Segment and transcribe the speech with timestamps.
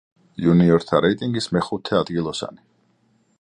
[0.45, 2.65] იუნიორთა რეიტინგის მეხუთე ადგილოსანი.